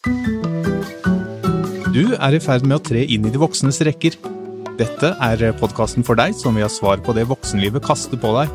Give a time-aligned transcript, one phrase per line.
[0.00, 0.06] Du
[2.16, 4.14] er i ferd med å tre inn i de voksnes rekker.
[4.78, 8.48] Dette er podkasten for deg som vil ha svar på det voksenlivet kaster på deg.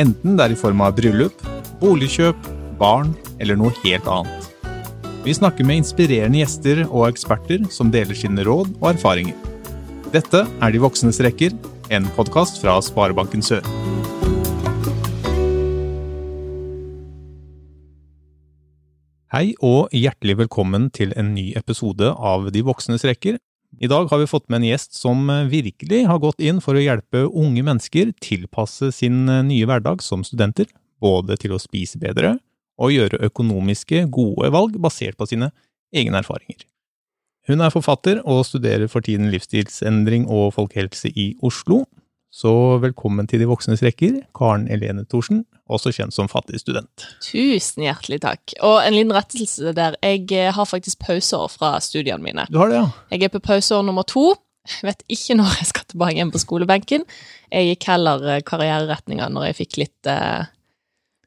[0.00, 1.36] Enten det er i form av bryllup,
[1.82, 2.40] boligkjøp,
[2.80, 4.48] barn eller noe helt annet.
[5.20, 9.36] Vi snakker med inspirerende gjester og eksperter som deler sine råd og erfaringer.
[10.16, 11.52] Dette er De voksnes rekker,
[11.92, 13.60] en podkast fra Sparebanken Sør.
[19.30, 23.36] Hei og hjertelig velkommen til en ny episode av De voksnes rekker.
[23.78, 26.82] I dag har vi fått med en gjest som virkelig har gått inn for å
[26.82, 30.66] hjelpe unge mennesker tilpasse sin nye hverdag som studenter,
[30.98, 32.40] både til å spise bedre
[32.82, 35.52] og gjøre økonomiske, gode valg basert på sine
[35.94, 36.66] egne erfaringer.
[37.46, 41.84] Hun er forfatter og studerer for tiden livsstilsendring og folkehelse i Oslo.
[42.30, 47.08] Så velkommen til De voksnes rekker, Karen Elene Thorsen, også kjent som fattig student.
[47.24, 48.54] Tusen hjertelig takk.
[48.62, 49.96] Og en liten rettelse der.
[49.98, 52.46] Jeg har faktisk pauseår fra studiene mine.
[52.46, 52.86] Du har det, ja?
[53.10, 54.28] Jeg er på pauseår nummer to.
[54.70, 57.06] Jeg vet ikke når jeg skal tilbake igjen på skolebenken.
[57.50, 60.46] Jeg gikk heller karriereretninga karriereretninger når jeg fikk litt eh,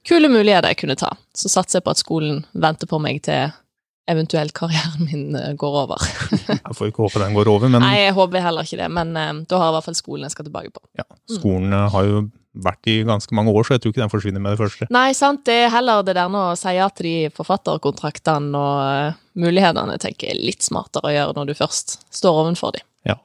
[0.08, 1.12] kule muligheter jeg kunne ta.
[1.36, 3.52] Så satser jeg på at skolen venter på meg til
[4.10, 6.06] eventuelt karrieren min eh, går over.
[6.50, 9.14] jeg får ikke håpe den går over, men Nei, jeg håper heller ikke det, men
[9.16, 10.84] uh, da har jeg i hvert fall skolen jeg skal tilbake på.
[11.00, 11.92] Ja, Skolen mm.
[11.94, 12.24] har jo
[12.64, 14.88] vært i ganske mange år, så jeg tror ikke den forsvinner med det første.
[14.94, 15.42] Nei, sant.
[15.48, 19.98] Det er heller det der nå å si ja til de forfatterkontraktene og uh, mulighetene,
[20.02, 22.86] tenker jeg er litt smartere å gjøre når du først står ovenfor dem.
[23.10, 23.18] Ja.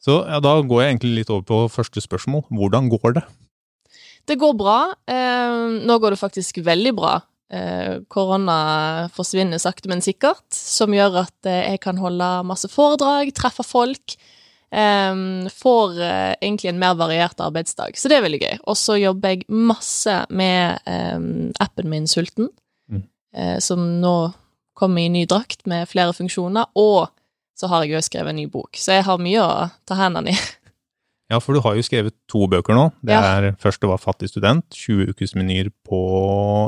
[0.00, 2.46] Så ja, da går jeg egentlig litt over på første spørsmål.
[2.54, 3.26] Hvordan går det?
[4.30, 4.78] Det går bra.
[5.10, 7.18] Uh, nå går det faktisk veldig bra.
[7.50, 13.32] Eh, korona forsvinner sakte, men sikkert, som gjør at eh, jeg kan holde masse foredrag,
[13.36, 14.18] treffe folk.
[14.70, 18.60] Um, får egentlig en mer variert arbeidsdag, så det er veldig gøy.
[18.70, 20.78] Og så jobber jeg masse med
[21.58, 22.52] appen min Sulten,
[22.86, 23.02] mm.
[23.58, 24.14] som nå
[24.78, 27.10] kommer i ny drakt med flere funksjoner, og
[27.58, 30.36] så har jeg jo skrevet en ny bok, så jeg har mye å ta hendene
[30.36, 30.38] i.
[31.30, 32.88] Ja, for du har jo skrevet to bøker nå.
[33.06, 33.20] Det ja.
[33.38, 36.00] er Først det var fattig student, 20 ukesmenyer på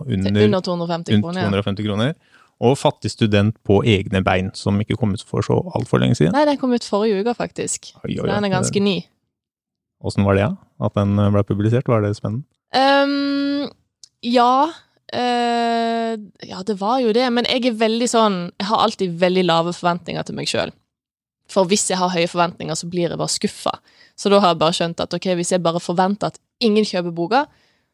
[0.06, 1.50] under, under 250 kroner.
[1.50, 2.15] 250 kroner.
[2.62, 6.31] Og Fattig student på egne bein, som ikke kom ut for så altfor lenge siden.
[6.37, 7.91] Nei, den kom ut forrige uke, faktisk.
[8.05, 9.01] Oi, oi, den er ganske ny.
[10.06, 10.53] Åssen var det, ja?
[10.83, 11.91] At den ble publisert?
[11.91, 12.47] Var det spennende?
[12.75, 13.67] Um,
[14.22, 14.71] ja.
[15.12, 16.15] Uh,
[16.47, 17.27] ja, det var jo det.
[17.34, 20.75] Men jeg er veldig sånn Jeg har alltid veldig lave forventninger til meg sjøl.
[21.53, 23.75] For hvis jeg har høye forventninger, så blir jeg bare skuffa.
[24.19, 27.15] Så da har jeg bare skjønt at ok, hvis jeg bare forventer at ingen kjøper
[27.15, 27.45] boka,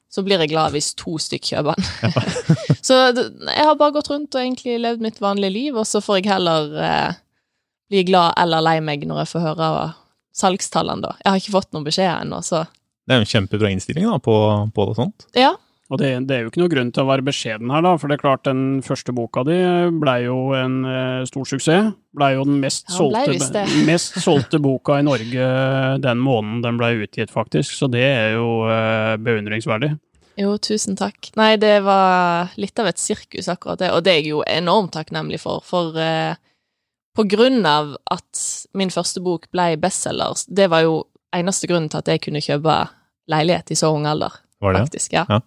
[0.09, 1.89] så blir jeg glad hvis to stykk kjøper den.
[2.09, 2.23] Ja.
[2.89, 6.21] så jeg har bare gått rundt og egentlig levd mitt vanlige liv, og så får
[6.21, 7.19] jeg heller eh,
[7.93, 9.71] bli glad eller lei meg når jeg får høre
[10.39, 11.17] salgstallene, da.
[11.25, 12.65] Jeg har ikke fått noen beskjed ennå, så
[13.09, 14.37] Det er jo en kjempebra innstilling da, på,
[14.75, 15.29] på det sånt.
[15.37, 15.55] Ja,
[15.89, 18.11] og det, det, er jo ikke noe grunn til å være beskjeden her, da, for
[18.11, 19.57] det er klart den første boka di
[19.97, 21.95] blei jo en eh, stor suksess.
[22.19, 25.47] Blei jo den mest, ja, solgte, mest solgte boka i Norge
[26.05, 27.73] den måneden den blei utgitt, faktisk.
[27.73, 29.95] Så det er jo eh, beundringsverdig.
[30.39, 31.33] Jo, tusen takk.
[31.41, 33.91] Nei, det var litt av et sirkus, akkurat det.
[33.97, 35.65] Og det er jeg jo enormt takknemlig for.
[35.67, 36.37] For eh,
[37.17, 38.45] på grunn av at
[38.77, 41.01] min første bok blei bestselger, det var jo
[41.35, 42.77] eneste grunnen til at jeg kunne kjøpe
[43.33, 44.37] leilighet i så ung alder.
[44.63, 44.85] Var det?
[44.87, 45.25] Faktisk, ja.
[45.33, 45.41] ja.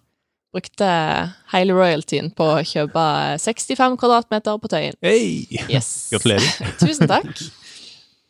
[0.52, 0.86] Brukte
[1.54, 3.02] hele royaltyen på å kjøpe
[3.40, 4.98] 65 kvadratmeter på Tøyen.
[5.00, 5.46] Hei!
[5.72, 6.10] Yes.
[6.12, 6.48] Gratulerer.
[6.82, 7.30] Tusen takk.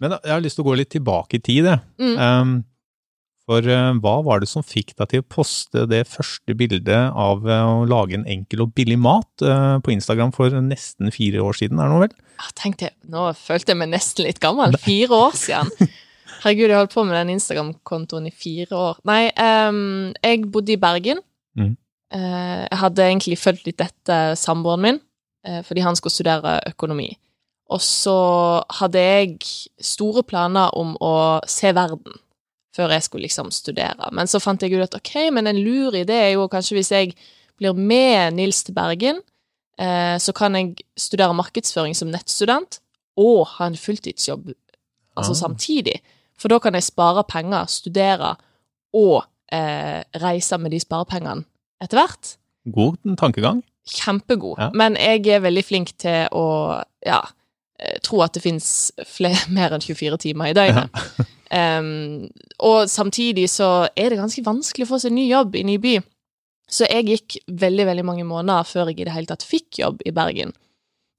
[0.03, 1.67] Men jeg har lyst til å gå litt tilbake i tid.
[1.99, 2.15] Mm.
[2.19, 2.53] Um,
[3.51, 7.43] for uh, hva var det som fikk deg til å poste det første bildet av
[7.43, 11.59] uh, å lage en enkel og billig mat uh, på Instagram for nesten fire år
[11.59, 12.17] siden, er det noe vel?
[12.39, 14.79] Jeg tenkte Nå følte jeg meg nesten litt gammel.
[14.83, 15.91] Fire år siden.
[16.43, 19.03] Herregud, jeg holdt på med den Instagram-kontoen i fire år.
[19.11, 21.23] Nei, um, jeg bodde i Bergen.
[21.59, 21.75] Mm.
[22.13, 25.01] Eh, jeg hadde egentlig fulgt litt etter samboeren min,
[25.47, 27.11] eh, fordi han skulle studere økonomi.
[27.73, 28.17] Og så
[28.81, 29.39] hadde jeg
[29.81, 32.19] store planer om å se verden
[32.77, 34.09] før jeg skulle liksom studere.
[34.13, 36.93] Men så fant jeg ut at ok, men en lur idé er jo kanskje hvis
[36.93, 37.15] jeg
[37.61, 39.21] blir med Nils til Bergen,
[39.79, 42.81] eh, så kan jeg studere markedsføring som nettstudent
[43.21, 44.55] og ha en fulltidsjobb
[45.17, 45.41] altså ah.
[45.45, 46.01] samtidig.
[46.41, 48.35] For da kan jeg spare penger, studere
[48.97, 51.45] og eh, reise med de sparepengene
[51.83, 52.35] etter hvert.
[52.73, 53.63] God tankegang.
[53.91, 54.59] Kjempegod.
[54.61, 54.71] Ja.
[54.79, 56.47] Men jeg er veldig flink til å
[57.03, 57.21] ja,
[57.79, 58.93] eh, tro at det fins
[59.57, 61.03] mer enn 24 timer i døgnet.
[61.19, 61.29] Ja.
[61.83, 62.31] um,
[62.63, 65.99] og samtidig så er det ganske vanskelig å få seg ny jobb i ny by.
[66.73, 70.01] Så jeg gikk veldig, veldig mange måneder før jeg i det hele tatt fikk jobb
[70.09, 70.55] i Bergen.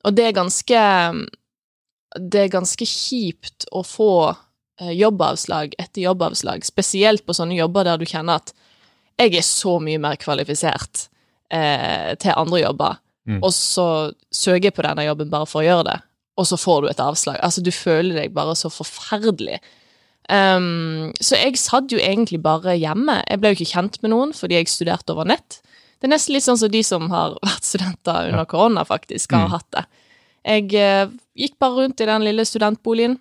[0.04, 0.80] Og det er ganske
[2.13, 7.98] Det er ganske kjipt å få eh, jobbavslag etter jobbavslag, spesielt på sånne jobber der
[7.98, 8.54] du kjenner at
[9.19, 11.07] jeg er så mye mer kvalifisert
[11.54, 12.98] eh, til andre jobber,
[13.30, 13.39] mm.
[13.42, 13.88] og så
[14.33, 16.00] søker jeg på denne jobben bare for å gjøre det.
[16.33, 17.38] og så får du et avslag.
[17.45, 19.60] Altså, du føler deg bare så forferdelig.
[20.31, 23.19] Um, så jeg satt jo egentlig bare hjemme.
[23.27, 25.59] Jeg ble jo ikke kjent med noen fordi jeg studerte over nett.
[26.00, 29.45] Det er nesten litt sånn som de som har vært studenter under korona, faktisk, har
[29.45, 29.54] mm.
[29.54, 29.86] hatt det.
[30.44, 33.19] Jeg uh, gikk bare rundt i den lille studentboligen,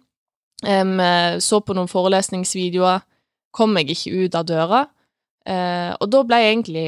[0.65, 0.97] um,
[1.43, 3.05] så på noen forelesningsvideoer,
[3.53, 4.87] kom meg ikke ut av døra.
[5.49, 6.87] Uh, og da ble jeg egentlig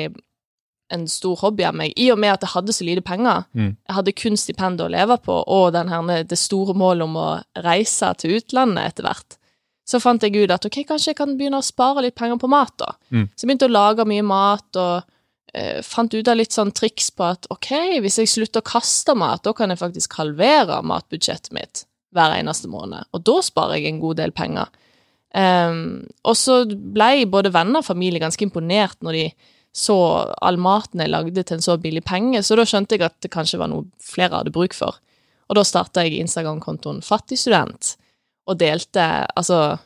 [0.94, 3.46] en stor hobby av meg, i og med at jeg hadde så lite penger.
[3.56, 3.70] Mm.
[3.72, 7.30] Jeg hadde kun stipendet å leve på, og denne, det store målet om å
[7.64, 9.38] reise til utlandet etter hvert.
[9.88, 12.50] Så fant jeg ut at ok, kanskje jeg kan begynne å spare litt penger på
[12.52, 12.94] mat, da.
[13.12, 13.26] Mm.
[13.32, 17.10] Så jeg begynte å lage mye mat, og eh, fant ut av litt sånn triks
[17.16, 17.72] på at ok,
[18.04, 21.84] hvis jeg slutter å kaste mat, da kan jeg faktisk halvere matbudsjettet mitt
[22.14, 24.70] hver eneste måned, og da sparer jeg en god del penger.
[25.34, 29.24] Um, og så ble både venner og familie ganske imponert når de
[29.74, 29.96] så
[30.38, 33.32] all maten jeg lagde til en så billig penge, så da skjønte jeg at det
[33.34, 35.00] kanskje var noe flere hadde bruk for.
[35.50, 37.96] Og da starta jeg Instagram-kontoen Fattigstudent,
[38.46, 39.02] og delte
[39.34, 39.80] altså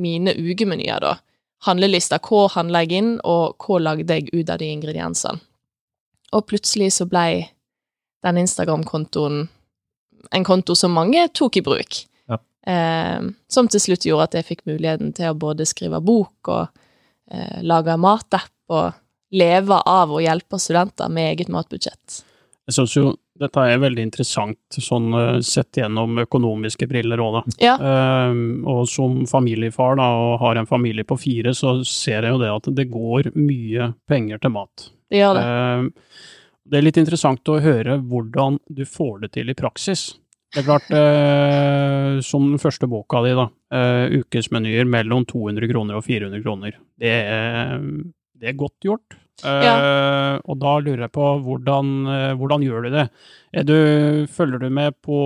[0.00, 1.18] mine ukemenyer, da.
[1.64, 2.18] Handlelista.
[2.24, 5.44] Hva handla jeg inn, og hva lagde jeg ut av de ingrediensene?
[6.34, 7.44] Og plutselig så blei
[8.24, 9.44] den Instagram-kontoen
[10.34, 12.00] en konto som mange tok i bruk.
[12.66, 16.84] Eh, som til slutt gjorde at jeg fikk muligheten til å både skrive bok og
[17.30, 18.94] eh, lage matapp og
[19.34, 22.22] leve av å hjelpe studenter med eget matbudsjett.
[22.64, 27.56] Jeg syns jo dette er veldig interessant, sånn eh, sett gjennom økonomiske briller òg, da.
[27.64, 27.74] Ja.
[27.76, 28.36] Eh,
[28.70, 32.52] og som familiefar, da, og har en familie på fire, så ser jeg jo det
[32.54, 34.88] at det går mye penger til mat.
[35.10, 35.44] Det gjør det.
[35.44, 36.22] Uh,
[36.64, 40.12] det er litt interessant å høre hvordan du får det til i praksis.
[40.54, 43.48] Det er klart, eh, som den første boka di, da,
[44.14, 46.78] ukesmenyer mellom 200 kroner og 400 kroner.
[47.00, 47.82] Det er,
[48.38, 49.18] det er godt gjort.
[49.42, 49.74] Ja.
[49.74, 53.04] Uh, og da lurer jeg på hvordan, uh, hvordan gjør du det?
[53.66, 53.74] Du,
[54.30, 55.18] følger du med på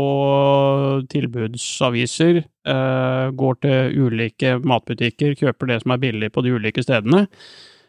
[1.13, 2.43] tilbudsaviser?
[2.69, 7.27] Uh, går til ulike matbutikker, kjøper det som er billig på de ulike stedene?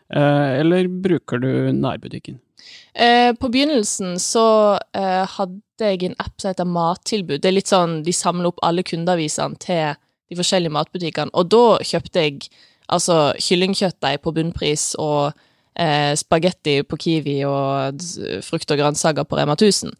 [0.09, 1.47] eller bruker du
[1.77, 2.39] nærbutikken?
[3.39, 4.43] På begynnelsen så
[4.93, 7.39] hadde jeg en app som heter Mattilbud.
[7.39, 9.95] Det er litt sånn, De samler opp alle kundeavisene til
[10.29, 11.33] de forskjellige matbutikkene.
[11.33, 12.49] Og da kjøpte jeg
[12.89, 15.31] altså kyllingkjøttdeig på bunnpris og
[15.79, 18.03] eh, spagetti på Kiwi og
[18.45, 19.93] frukt og grønnsaker på Rema 1000.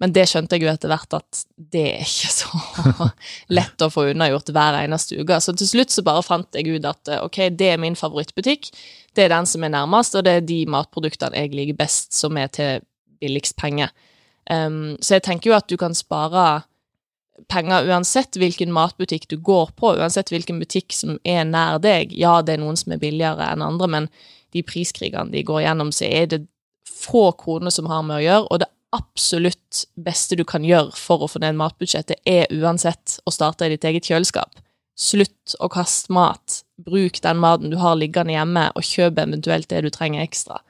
[0.00, 1.42] Men det skjønte jeg jo etter hvert at
[1.74, 3.08] det er ikke så
[3.58, 5.36] lett å få unnagjort hver eneste uke.
[5.44, 8.70] Så til slutt så bare fant jeg ut at ok, det er min favorittbutikk.
[9.16, 12.38] Det er den som er nærmest, og det er de matproduktene jeg liker best, som
[12.40, 12.86] er til
[13.20, 13.92] billigst penger.
[14.50, 16.62] Um, så jeg tenker jo at du kan spare
[17.50, 22.14] penger uansett hvilken matbutikk du går på, uansett hvilken butikk som er nær deg.
[22.16, 24.08] Ja, det er noen som er billigere enn andre, men
[24.54, 26.44] de priskrigene de går gjennom, så er det
[26.90, 31.24] få kroner som har med å gjøre, og det absolutt beste du kan gjøre for
[31.24, 34.62] å få ned matbudsjettet, er uansett å starte i ditt eget kjøleskap.
[35.00, 36.62] Slutt å kaste mat.
[36.84, 40.60] Bruk den maten du har liggende hjemme, og kjøp eventuelt det du trenger ekstra.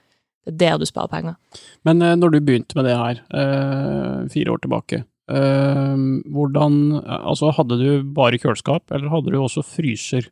[0.46, 1.38] Det er der du sparer penger.
[1.86, 7.52] Men eh, når du begynte med det her, eh, fire år tilbake, eh, hvordan Altså,
[7.56, 10.30] hadde du bare kjøleskap, eller hadde du også fryser?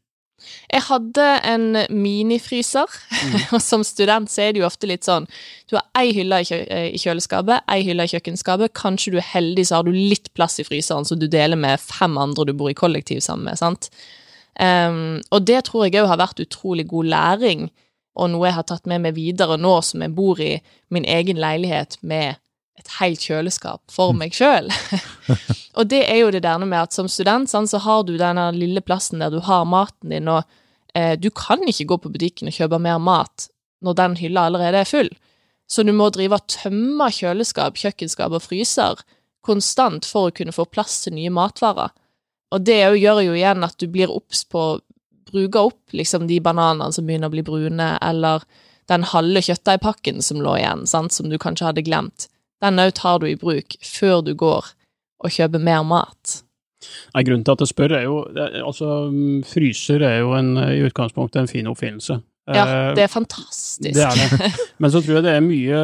[0.70, 3.34] Jeg hadde en minifryser, mm.
[3.56, 5.26] og som student så er det jo ofte litt sånn
[5.68, 9.80] Du har ei hylle i, kjøleskapet, ei hylle i kjøkkenskapet, kanskje du er heldig så
[9.80, 12.78] har du litt plass i fryseren som du deler med fem andre du bor i
[12.78, 13.90] kollektiv sammen med, sant.
[14.58, 17.68] Um, og det tror jeg òg har vært utrolig god læring,
[18.18, 20.56] og noe jeg har tatt med meg videre nå som jeg bor i
[20.94, 22.40] min egen leilighet med
[22.78, 24.70] et helt kjøleskap for meg sjøl.
[25.78, 28.48] og det er jo det der med at som student sånn, så har du denne
[28.56, 30.44] lille plassen der du har maten din, og
[30.94, 33.48] eh, du kan ikke gå på butikken og kjøpe mer mat
[33.84, 35.10] når den hylla allerede er full.
[35.68, 39.02] Så du må drive og tømme kjøleskap, kjøkkenskap og fryser
[39.44, 41.92] konstant for å kunne få plass til nye matvarer.
[42.54, 44.78] Og det gjør jo igjen at du blir obs på å
[45.28, 48.44] bruke opp liksom de bananene som begynner å bli brune, eller
[48.88, 52.30] den halve kjøttdeigpakken som lå igjen, sant, som du kanskje hadde glemt.
[52.64, 54.72] Den òg tar du i bruk før du går
[55.18, 56.40] og kjøper mer mat.
[57.14, 58.18] Nei, grunnen til at jeg spør, er jo
[58.62, 58.88] Altså,
[59.50, 62.20] fryser er jo en, i utgangspunktet en fin oppfinnelse.
[62.48, 63.92] Ja, eh, det er fantastisk.
[63.96, 64.50] Det er det.
[64.80, 65.82] Men så tror jeg det er mye,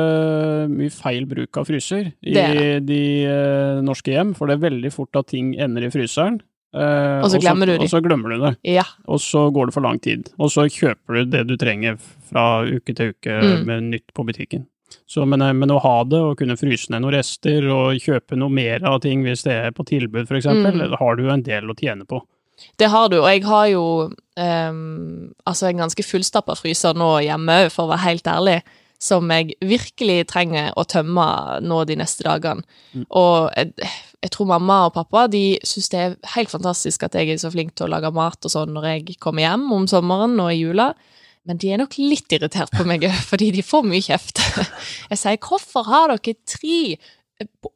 [0.72, 4.92] mye feil bruk av fryser i det de uh, norske hjem, for det er veldig
[4.94, 6.40] fort at ting ender i fryseren.
[6.74, 7.84] Uh, og så glemmer du det.
[7.84, 8.54] Og så glemmer du det.
[8.66, 8.86] Ja.
[9.06, 10.30] Og så går det for lang tid.
[10.40, 12.00] Og så kjøper du det du trenger
[12.30, 13.68] fra uke til uke mm.
[13.68, 14.64] med nytt på butikken.
[15.06, 18.52] Så, men, men, å ha det, og kunne fryse ned noen rester, og kjøpe noe
[18.52, 20.96] mer av ting hvis det er på tilbud, eksempel, mm.
[21.00, 22.22] har du en del å tjene på.
[22.78, 23.84] Det har du, og jeg har jo
[24.38, 28.58] um, altså en ganske fullstappa fryser nå hjemme, for å være helt ærlig,
[29.02, 31.26] som jeg virkelig trenger å tømme
[31.64, 32.64] nå de neste dagene.
[32.94, 33.04] Mm.
[33.10, 33.90] Og jeg,
[34.24, 37.50] jeg tror mamma og pappa de syns det er helt fantastisk at jeg er så
[37.52, 40.62] flink til å lage mat og sånn når jeg kommer hjem om sommeren og i
[40.62, 40.92] jula.
[41.44, 44.40] Men de er nok litt irritert på meg òg, fordi de får mye kjeft.
[45.12, 46.96] Jeg sier 'hvorfor har dere tre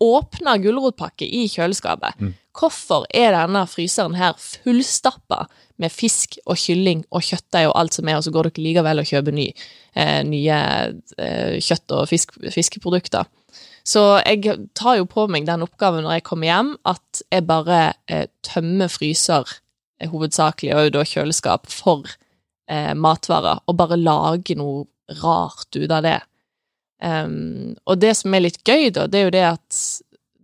[0.01, 2.21] åpna gulrotpakke i kjøleskapet'?
[2.21, 2.35] Mm.
[2.59, 5.45] Hvorfor er denne fryseren her fullstappa
[5.79, 9.03] med fisk og kylling og kjøttdeig og alt som er, og så går dere likevel
[9.03, 9.53] og kjøper ny,
[9.95, 10.59] eh, nye
[11.19, 13.29] eh, kjøtt- og fisk, fiskeprodukter?
[13.89, 17.93] Så jeg tar jo på meg den oppgaven når jeg kommer hjem, at jeg bare
[18.11, 19.49] eh, tømmer fryser,
[20.01, 22.11] eh, hovedsakelig, og da kjøleskap, for
[22.71, 24.87] eh, matvarer, og bare lage noe
[25.23, 26.19] rart ut av det.
[26.99, 29.81] Um, og det som er litt gøy, da, det er jo det at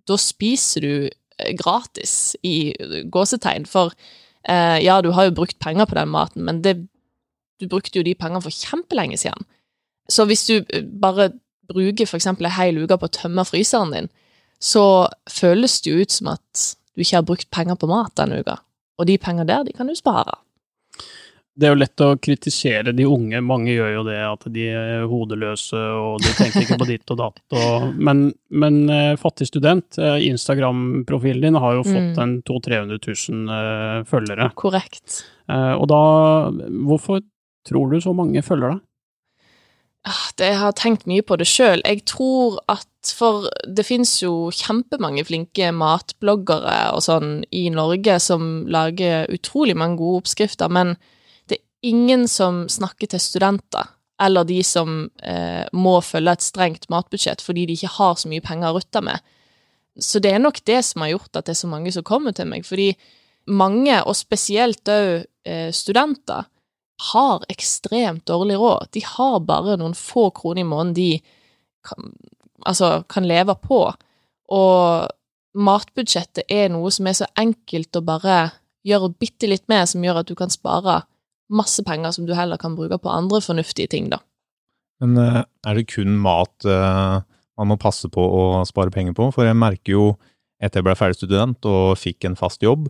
[0.09, 2.75] da spiser du eh, gratis, i
[3.13, 3.95] gåsetegn, for
[4.49, 6.77] eh, ja, du har jo brukt penger på den maten, men det,
[7.61, 9.49] du brukte jo de pengene for kjempelenge siden.
[10.13, 11.33] Så hvis du eh, bare
[11.71, 12.29] bruker f.eks.
[12.29, 14.13] ei hel uke på å tømme fryseren din,
[14.63, 16.65] så føles det jo ut som at
[16.95, 18.61] du ikke har brukt penger på mat denne uka.
[19.01, 20.37] Og de pengene der, de kan du spare.
[21.55, 25.05] Det er jo lett å kritisere de unge, mange gjør jo det, at de er
[25.07, 27.39] hodeløse og de tenker ikke på ditt og datt.
[27.55, 32.25] Og, men, men uh, fattig student, uh, Instagram-profilen din har jo fått mm.
[32.25, 34.51] en 200 000-300 000 uh, følgere.
[34.59, 35.23] Korrekt.
[35.47, 36.03] og da,
[36.89, 37.23] hvorfor
[37.69, 38.83] tror du så mange følger deg?
[40.05, 41.81] Ah, jeg har tenkt mye på det sjøl.
[41.85, 48.65] Jeg tror at For det fins jo kjempemange flinke matbloggere og sånn i Norge som
[48.65, 50.95] lager utrolig mange gode oppskrifter, men
[51.85, 53.91] ingen som snakker til studenter.
[54.23, 58.45] Eller de som eh, må følge et strengt matbudsjett fordi de ikke har så mye
[58.45, 59.33] penger å rutte med.
[59.99, 62.35] Så det er nok det som har gjort at det er så mange som kommer
[62.35, 62.67] til meg.
[62.67, 62.93] Fordi
[63.51, 66.47] mange, og spesielt òg eh, studenter,
[67.11, 68.93] har ekstremt dårlig råd.
[68.95, 71.09] De har bare noen få kroner i måneden de
[71.85, 72.13] kan,
[72.63, 73.81] altså, kan leve på.
[74.55, 75.11] Og
[75.55, 78.39] matbudsjettet er noe som er så enkelt å bare
[78.87, 81.03] gjøre bitte litt med, som gjør at du kan spare
[81.53, 84.21] masse penger som du heller kan bruke på andre fornuftige ting, da.
[85.03, 87.17] Men eh, er det kun mat eh,
[87.59, 89.31] man må passe på å spare penger på?
[89.35, 90.07] For jeg merker jo
[90.63, 92.87] etter jeg ble ferdig student og fikk en fast jobb,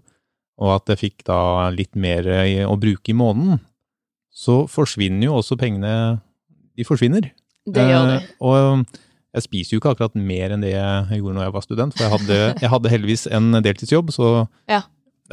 [0.63, 2.29] og at jeg fikk da litt mer
[2.69, 3.59] å bruke i måneden,
[4.35, 6.21] så forsvinner jo også pengene
[6.75, 7.29] De forsvinner.
[7.71, 8.15] Det gjør de.
[8.19, 8.87] Eh, og
[9.35, 12.05] jeg spiser jo ikke akkurat mer enn det jeg gjorde når jeg var student, for
[12.05, 14.29] jeg hadde, jeg hadde heldigvis en deltidsjobb, så
[14.71, 14.83] ja.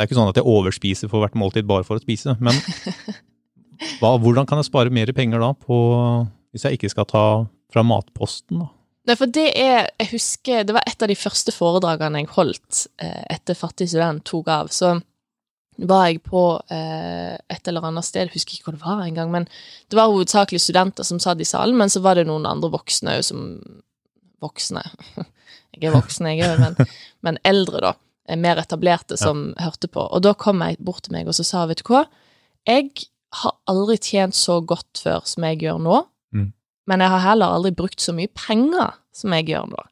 [0.02, 2.34] Det er ikke sånn at jeg overspiser for hvert måltid bare for å spise.
[2.42, 2.58] Men
[4.02, 5.78] hva, hvordan kan jeg spare mer penger da, på,
[6.50, 7.26] hvis jeg ikke skal ta
[7.72, 8.64] fra matposten?
[8.64, 8.72] da?
[9.10, 12.84] Nei, for det er Jeg husker det var et av de første foredragene jeg holdt
[13.02, 14.70] eh, etter Fattig student tok av.
[14.74, 14.96] Så
[15.82, 16.44] var jeg på
[16.74, 19.48] eh, et eller annet sted, jeg husker ikke hvor det var engang, men
[19.90, 23.22] det var hovedsakelig studenter som satt i salen, men så var det noen andre voksne
[23.26, 23.56] som
[24.42, 24.82] Voksne.
[25.78, 27.92] jeg er voksen, jeg òg, men, men, eldre, da.
[28.30, 29.66] Eh, mer etablerte, som ja.
[29.66, 30.04] hørte på.
[30.06, 32.06] Og da kom jeg bort til meg og så sa, vet du hva,
[32.70, 32.92] jeg
[33.42, 36.02] har aldri tjent så godt før som jeg gjør nå,
[36.36, 36.50] mm.
[36.92, 39.88] men jeg har heller aldri brukt så mye penger som jeg gjør nå.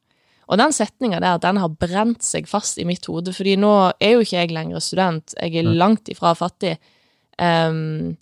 [0.50, 3.72] Og den setninga der, den har brent seg fast i mitt hode, fordi nå
[4.02, 6.74] er jo ikke jeg lenger student, jeg er langt ifra fattig.
[7.38, 8.16] Um,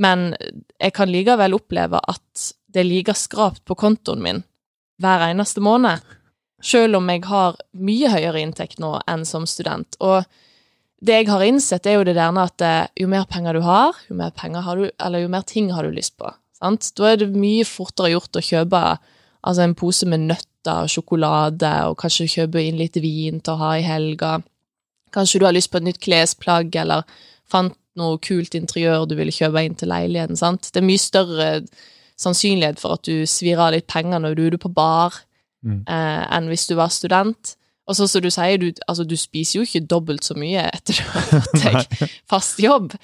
[0.00, 0.30] men
[0.80, 4.40] jeg kan likevel oppleve at det er like skrapt på kontoen min
[5.02, 6.00] hver eneste måned.
[6.64, 9.98] Selv om jeg har mye høyere inntekt nå enn som student.
[10.00, 10.24] Og
[11.04, 13.98] det jeg har innsett, er jo det der at eh, jo mer penger du har,
[14.08, 16.30] jo mer, har du, jo mer ting har du lyst på.
[16.56, 16.88] Sant?
[16.96, 18.82] Da er det mye fortere gjort å kjøpe
[19.44, 23.60] altså en pose med nøtter og sjokolade, og kanskje kjøpe inn litt vin til å
[23.60, 24.38] ha i helga.
[25.12, 27.04] Kanskje du har lyst på et nytt klesplagg, eller
[27.50, 30.40] fant noe kult interiør du ville kjøpe inn til leiligheten.
[30.40, 30.70] sant?
[30.72, 31.50] Det er mye større
[32.20, 35.20] sannsynlighet for at du svir av litt penger når du er på bar,
[35.64, 35.84] mm.
[35.90, 37.56] eh, enn hvis du var student.
[37.84, 40.96] Og så som du sier, du, altså, du spiser jo ikke dobbelt så mye etter
[40.96, 42.94] du har fått deg fast jobb,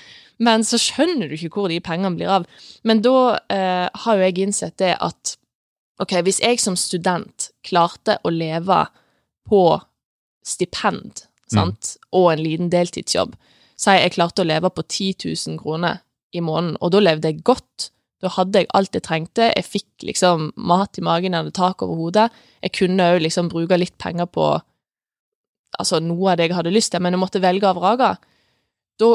[0.41, 2.47] men så skjønner du ikke hvor de pengene blir av.
[2.89, 3.17] Men da
[3.53, 5.37] eh, har jo jeg innsett det at
[6.01, 8.79] Ok, hvis jeg som student klarte å leve
[9.51, 9.65] på
[10.41, 12.07] stipend, sant, mm.
[12.17, 13.35] og en liten deltidsjobb,
[13.77, 16.01] så jeg klarte å leve på 10 000 kroner
[16.33, 17.91] i måneden, og da levde jeg godt.
[18.21, 21.83] Da hadde jeg alt jeg trengte, jeg fikk liksom mat i magen, jeg hadde tak
[21.85, 22.27] over hodet.
[22.61, 24.53] Jeg kunne òg liksom bruke litt penger på
[25.81, 28.11] altså noe av det jeg hadde lyst til, men jeg måtte velge av raga.
[29.01, 29.11] Da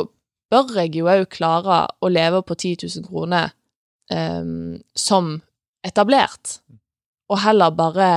[0.54, 3.52] bør jeg jo òg klare å leve på 10 000 kroner
[4.10, 5.36] um, som
[5.86, 6.60] etablert,
[7.30, 8.10] og heller bare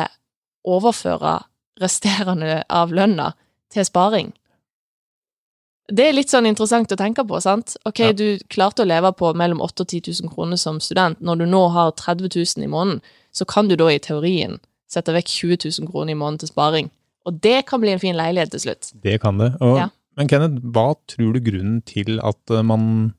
[0.68, 1.38] overføre
[1.80, 3.32] resterende av lønna
[3.72, 4.32] til sparing.
[5.88, 7.78] Det er litt sånn interessant å tenke på, sant?
[7.88, 8.12] Ok, ja.
[8.12, 11.20] du klarte å leve på mellom 8 og 10 000 kroner som student.
[11.24, 13.00] Når du nå har 30 000 i måneden,
[13.32, 16.90] så kan du da i teorien sette vekk 20 000 kroner i måneden til sparing.
[17.28, 18.90] Og det kan bli en fin leilighet til slutt.
[19.00, 19.54] Det kan det.
[19.64, 19.88] Og, ja.
[20.20, 23.14] Men Kenneth, hva tror du grunnen til at eh, man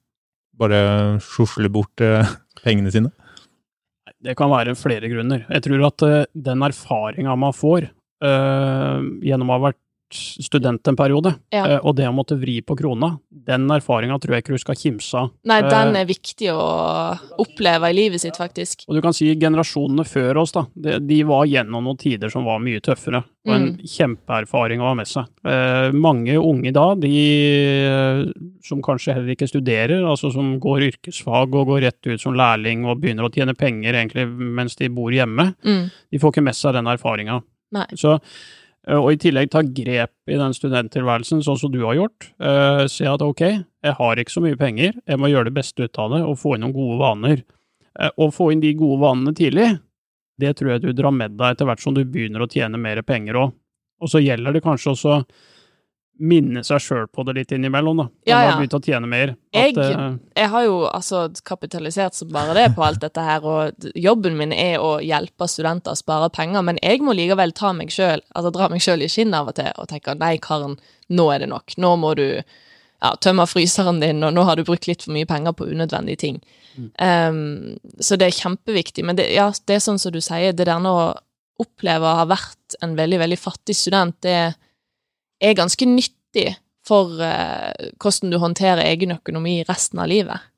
[0.59, 3.13] bare sjusler bort eh, pengene sine?
[4.19, 5.45] Det kan være flere grunner.
[5.47, 6.03] Jeg tror at
[6.35, 9.79] den erfaringa man får øh, gjennom å ha vært
[10.16, 11.63] student en periode, ja.
[11.66, 14.78] Eh, og det å måtte vri på krona, den erfaringa tror jeg ikke du skal
[14.80, 15.32] kimse av.
[15.50, 16.63] Nei, den eh, er viktig å
[17.44, 18.86] oppleve i livet sitt, faktisk.
[18.89, 22.62] Og du kan si generasjonene før oss, da, de, var gjennom noen tider som var
[22.63, 23.88] mye tøffere, og en mm.
[23.94, 25.30] kjempeerfaring å ha med seg.
[25.48, 27.16] Eh, mange unge da, de
[28.66, 32.86] som kanskje heller ikke studerer, altså som går yrkesfag og går rett ut som lærling
[32.88, 35.84] og begynner å tjene penger egentlig mens de bor hjemme, mm.
[36.12, 37.42] de får ikke med seg den erfaringa.
[37.98, 38.18] Så
[38.88, 42.29] og i tillegg ta grep i den studenttilværelsen, sånn som du har gjort.
[42.41, 43.43] Uh, se at ok,
[43.83, 46.39] jeg har ikke så mye penger, jeg må gjøre det beste ut av det og
[46.39, 47.43] få inn noen gode vaner.
[48.00, 49.67] Uh, og få inn de gode vanene tidlig,
[50.39, 53.03] det tror jeg du drar med deg etter hvert som du begynner å tjene mer
[53.03, 53.55] penger òg.
[54.00, 55.15] Og så gjelder det kanskje også
[56.19, 58.05] minne seg sjøl på det litt innimellom, da.
[58.09, 58.38] Når ja, ja.
[58.39, 59.33] man har begynt å tjene mer.
[59.55, 63.45] At, jeg, uh, jeg, har jo altså kapitalisert som bare det på alt dette her,
[63.47, 67.71] og jobben min er å hjelpe studenter å spare penger, men jeg må likevel ta
[67.75, 70.75] meg sjøl, altså dra meg sjøl i skinnet av og til og tenke nei, Karen,
[71.09, 71.77] nå er det nok.
[71.79, 72.27] Nå må du
[72.99, 76.23] ja, tømme fryseren din, og nå har du brukt litt for mye penger på unødvendige
[76.25, 76.39] ting.
[76.75, 76.89] Mm.
[76.99, 79.05] Um, så det er kjempeviktig.
[79.07, 81.13] Men det, ja, det er sånn som du sier, det der å
[81.59, 84.57] oppleve å ha vært en veldig, veldig fattig student, det er
[85.39, 86.53] er ganske nyttig
[86.88, 90.49] for uh, hvordan du håndterer egen økonomi resten av livet.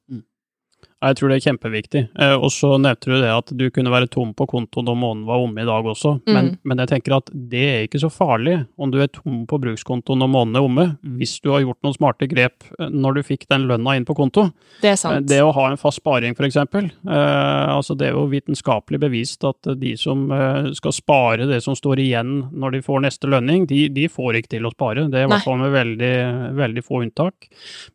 [1.01, 2.01] Jeg tror det er kjempeviktig.
[2.22, 5.27] Eh, og så nevnte du det at du kunne være tom på konto når måneden
[5.29, 6.34] var omme i dag også, mm.
[6.36, 9.60] men, men, jeg tenker at det er ikke så farlig om du er tom på
[9.62, 10.86] brukskonto når måneden er omme,
[11.17, 14.15] hvis du har gjort noen smarte grep eh, når du fikk den lønna inn på
[14.17, 14.48] konto.
[14.84, 15.24] Det er sant.
[15.24, 16.91] Eh, det å ha en fast sparing, for eksempel.
[16.91, 21.77] Eh, altså det er jo vitenskapelig bevist at de som eh, skal spare det som
[21.77, 25.08] står igjen når de får neste lønning, de, de får ikke til å spare.
[25.12, 26.13] Det er i hvert fall med veldig,
[26.58, 27.50] veldig få unntak.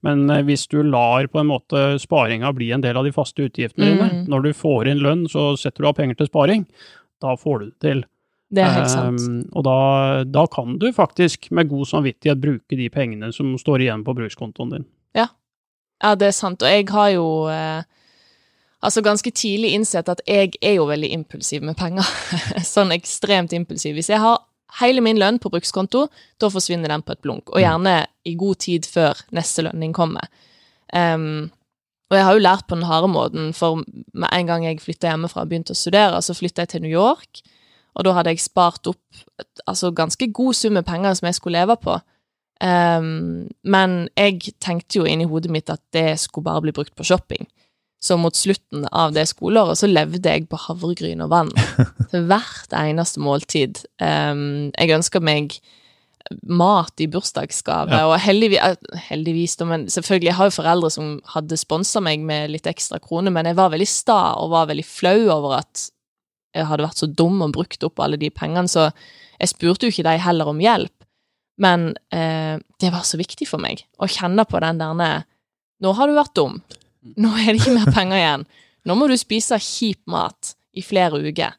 [0.07, 3.14] Men eh, hvis du lar på en måte sparinga bli en del del av de
[3.14, 3.96] faste utgiftene mm.
[3.96, 4.26] dine.
[4.32, 6.64] Når du får inn lønn, så setter du av penger til sparing.
[7.22, 8.04] Da får du det til.
[8.56, 9.22] Det er helt sant.
[9.26, 9.78] Um, og da,
[10.28, 14.72] da, kan du faktisk med god samvittighet bruke de pengene som står igjen på brukskontoen
[14.76, 14.88] din.
[15.18, 15.26] Ja.
[16.02, 16.62] ja, det er sant.
[16.62, 17.82] Og jeg har jo eh,
[18.87, 22.06] altså ganske tidlig innsett at jeg er jo veldig impulsiv med penger.
[22.74, 23.98] sånn ekstremt impulsiv.
[23.98, 24.44] Hvis jeg har
[24.80, 26.06] hele min lønn på brukskonto,
[26.38, 27.50] da forsvinner den på et blunk.
[27.50, 27.64] Og mm.
[27.64, 27.96] gjerne
[28.30, 30.30] i god tid før neste lønning kommer.
[30.94, 31.48] Um,
[32.11, 33.83] og jeg har jo lært på den harde måten, for
[34.14, 36.92] med en gang jeg flytta hjemmefra og begynte å studere, så flytta jeg til New
[36.92, 37.42] York,
[37.97, 39.25] og da hadde jeg spart opp
[39.66, 41.97] altså ganske god sum med penger som jeg skulle leve på.
[42.61, 47.05] Um, men jeg tenkte jo inni hodet mitt at det skulle bare bli brukt på
[47.05, 47.49] shopping.
[48.01, 51.53] Så mot slutten av det skoleåret så levde jeg på havregryn og vann.
[52.12, 53.81] Til hvert eneste måltid.
[54.01, 55.57] Um, jeg ønska meg
[56.43, 58.07] mat i bursdagsgave, ja.
[58.09, 62.53] og heldigvis, eh, heldigvis men selvfølgelig, jeg har jo foreldre som hadde sponsa meg med
[62.55, 65.87] litt ekstra kroner, men jeg var veldig sta og var veldig flau over at
[66.57, 68.89] jeg hadde vært så dum og brukt opp alle de pengene, så
[69.37, 70.95] jeg spurte jo ikke de heller om hjelp,
[71.62, 75.11] men eh, det var så viktig for meg å kjenne på den derne
[75.85, 76.55] Nå har du vært dum.
[77.21, 78.45] Nå er det ikke mer penger igjen.
[78.89, 81.53] Nå må du spise kjip mat i flere uker.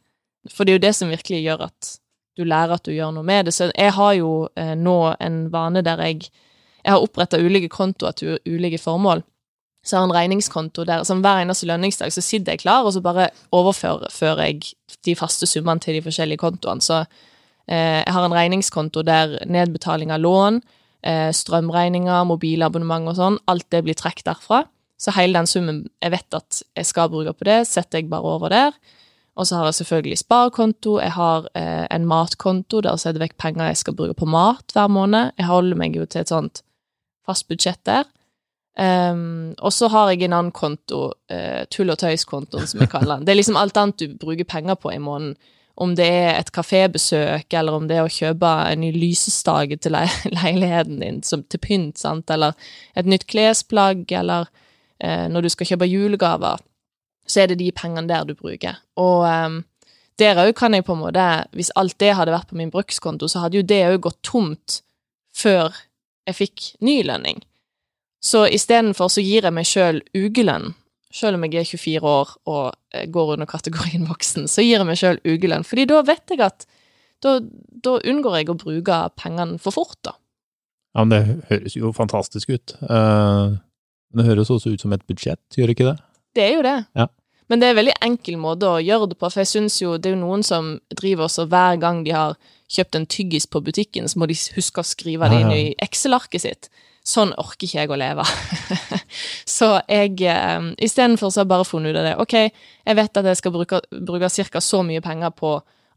[0.49, 1.89] For det er jo det som virkelig gjør at
[2.37, 3.55] du lærer at du gjør noe med det.
[3.55, 6.29] Så jeg har jo eh, nå en vane der jeg
[6.87, 9.21] Jeg har oppretta ulike kontoer til ulike formål.
[9.83, 12.93] Så jeg har en regningskonto der som hver eneste lønningsdag så sitter jeg klar, og
[12.95, 14.71] så bare overfører jeg
[15.03, 16.83] de faste summene til de forskjellige kontoene.
[16.83, 17.01] Så
[17.67, 20.61] eh, jeg har en regningskonto der nedbetaling av lån,
[21.03, 24.63] eh, strømregninger, mobilabonnement og sånn, alt det blir trukket derfra.
[24.97, 28.35] Så hele den summen jeg vet at jeg skal bruke på det, setter jeg bare
[28.37, 28.79] over der.
[29.37, 33.35] Og så har jeg selvfølgelig sparekonto, jeg har eh, en matkonto der jeg setter vekk
[33.37, 35.35] penger jeg skal bruke på mat hver måned.
[35.37, 36.63] Jeg holder meg jo til et sånt
[37.27, 38.07] fast budsjett der.
[38.77, 40.99] Um, og så har jeg en annen konto,
[41.33, 43.25] uh, tull- og tøys-kontoen, som jeg kaller den.
[43.25, 45.37] Det er liksom alt annet du bruker penger på i måneden.
[45.77, 49.93] Om det er et kafébesøk, eller om det er å kjøpe en ny lysestake til
[49.93, 50.05] le
[50.39, 52.53] leiligheten din som, til pynt, sant, eller
[52.97, 54.49] et nytt klesplagg, eller
[55.03, 56.61] uh, når du skal kjøpe julegaver
[57.27, 58.79] så er det de pengene der du bruker.
[58.99, 59.61] Og um,
[60.19, 63.27] der òg kan jeg på en måte Hvis alt det hadde vært på min brukskonto,
[63.29, 64.81] så hadde jo det òg gått tomt
[65.37, 65.75] før
[66.27, 67.43] jeg fikk ny lønning.
[68.23, 70.73] Så istedenfor så gir jeg meg sjøl ugelønn.
[71.13, 74.87] Sjøl om jeg er 24 år og eh, går under kategorien voksen, så gir jeg
[74.89, 75.65] meg sjøl ugelønn.
[75.67, 76.65] Fordi da vet jeg at
[77.23, 80.17] da, da, unngår jeg å bruke pengene for fort, da.
[80.97, 82.75] Ja, men det høres jo fantastisk ut.
[82.81, 83.57] Uh,
[84.17, 85.95] det høres også ut som et budsjett, gjør ikke det?
[86.37, 86.77] Det er jo det.
[86.97, 87.07] Ja.
[87.47, 89.95] Men det er en veldig enkel måte å gjøre det på, for jeg syns jo
[89.95, 92.35] det er jo noen som driver også hver gang de har
[92.67, 96.43] kjøpt en tyggis på butikken, så må de huske å skrive det inn i Excel-arket
[96.43, 96.69] sitt.
[97.07, 98.25] Sånn orker ikke jeg å leve.
[99.57, 102.15] så jeg eh, Istedenfor så har jeg bare funnet ut av det.
[102.19, 102.35] Ok,
[102.83, 104.61] jeg vet at jeg skal bruke, bruke ca.
[104.63, 105.53] så mye penger på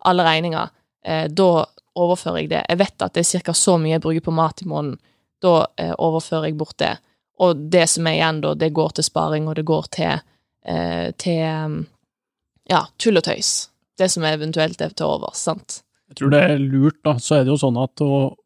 [0.06, 0.70] alle regninger.
[1.02, 1.50] Eh, da
[1.98, 2.62] overfører jeg det.
[2.68, 3.56] Jeg vet at det er ca.
[3.58, 5.00] så mye jeg bruker på mat i måneden.
[5.42, 6.94] Da eh, overfører jeg bort det.
[7.42, 10.22] Og det som er igjen, da, det går til sparing, og det går til,
[10.66, 11.86] eh, til
[12.70, 13.70] ja, tull og tøys.
[13.98, 15.82] Det som eventuelt er til overs, sant.
[16.10, 17.16] Jeg tror det er lurt, da.
[17.22, 18.38] Så er det jo sånn at og,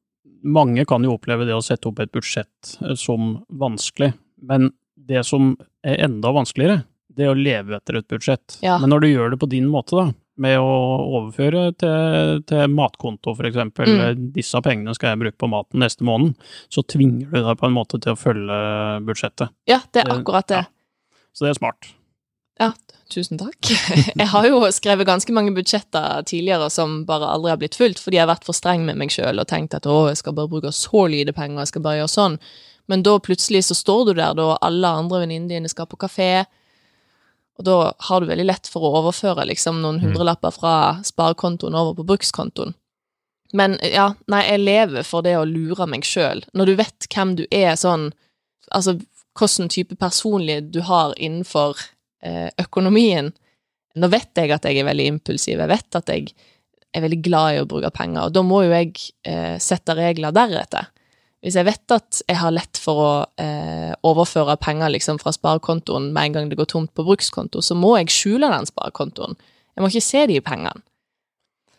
[0.44, 4.12] mange kan jo oppleve det å sette opp et budsjett eh, som vanskelig,
[4.44, 6.83] men det som er enda vanskeligere,
[7.14, 8.59] det er å leve etter et budsjett.
[8.64, 8.79] Ja.
[8.81, 10.07] Men når du gjør det på din måte, da,
[10.40, 10.70] med å
[11.20, 14.05] overføre til, til matkonto, for eksempel, mm.
[14.05, 16.35] Eh, disse pengene skal jeg bruke på maten neste måned,
[16.72, 18.62] så tvinger du deg på en måte til å følge
[19.07, 19.55] budsjettet.
[19.70, 20.64] Ja, det er akkurat det.
[20.64, 21.22] Ja.
[21.35, 21.94] Så det er smart.
[22.61, 22.71] Ja,
[23.11, 23.71] tusen takk.
[24.21, 28.19] Jeg har jo skrevet ganske mange budsjetter tidligere som bare aldri har blitt fulgt, fordi
[28.19, 30.51] jeg har vært for streng med meg sjøl og tenkt at å, jeg skal bare
[30.53, 32.37] bruke så lite penger, jeg skal bare gjøre sånn.
[32.90, 36.45] Men da plutselig så står du der, da alle andre venninnene dine skal på kafé,
[37.59, 37.77] og da
[38.09, 40.07] har du veldig lett for å overføre liksom noen mm.
[40.09, 40.75] hundrelapper fra
[41.07, 42.75] sparekontoen over på brukskontoen.
[43.55, 46.43] Men ja, nei, jeg lever for det å lure meg sjøl.
[46.59, 48.11] Når du vet hvem du er sånn
[48.73, 48.95] Altså
[49.37, 51.77] hvilken type personlig du har innenfor
[52.61, 53.33] økonomien
[53.95, 56.33] Nå vet jeg at jeg er veldig impulsiv, jeg vet at jeg
[56.95, 58.93] er veldig glad i å bruke penger, og da må jo jeg
[59.27, 60.89] eh, sette regler deretter.
[61.45, 66.09] Hvis jeg vet at jeg har lett for å eh, overføre penger liksom, fra sparekontoen
[66.15, 69.37] med en gang det går tomt på brukskonto, så må jeg skjule den sparekontoen.
[69.75, 70.81] Jeg må ikke se de pengene.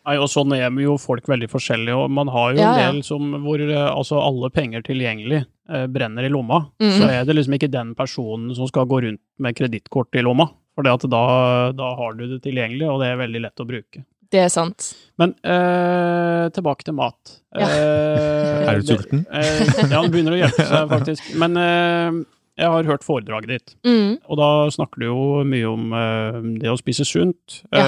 [0.06, 3.00] Nei, og Sånn er jo folk veldig forskjellige, og man har jo ja, en del
[3.06, 6.62] som, hvor eh, altså, alle penger tilgjengelig eh, brenner i lomma.
[6.78, 6.92] Mm.
[6.94, 10.46] Så er det liksom ikke den personen som skal gå rundt med kredittkort i lomma.
[10.76, 14.04] For da, da har du det tilgjengelig, og det er veldig lett å bruke.
[14.30, 14.90] Det er sant.
[15.20, 17.36] Men eh, tilbake til mat.
[17.56, 17.66] Ja.
[17.66, 19.22] Eh, er du sulten?
[19.30, 21.30] Eh, ja, det begynner å hjelpe seg, faktisk.
[21.40, 22.18] Men eh,
[22.56, 24.26] jeg har hørt foredraget ditt, mm.
[24.26, 27.60] og da snakker du jo mye om uh, det å spise sunt.
[27.74, 27.84] Ja.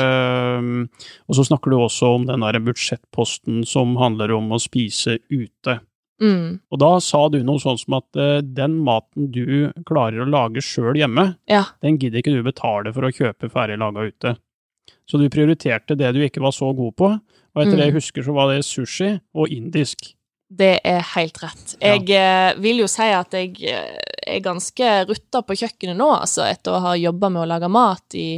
[0.59, 5.18] Uh, og så snakker du også om den der budsjettposten som handler om å spise
[5.33, 5.78] ute.
[6.20, 6.59] Mm.
[6.68, 10.98] Og da sa du noe sånn som at den maten du klarer å lage sjøl
[10.98, 11.62] hjemme, ja.
[11.85, 14.35] den gidder ikke du betale for å kjøpe ferdig laga ute.
[15.09, 17.81] Så du prioriterte det du ikke var så god på, og etter mm.
[17.81, 20.12] det jeg husker, så var det sushi og indisk.
[20.48, 21.74] Det er helt rett.
[21.76, 22.20] Jeg ja.
[22.48, 26.72] Eh, vil jo si at jeg eh, er ganske rutta på kjøkkenet nå, altså, etter
[26.76, 28.30] å ha jobba med å lage mat i